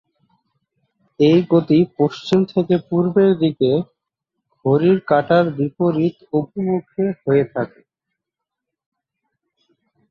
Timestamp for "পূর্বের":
2.87-3.31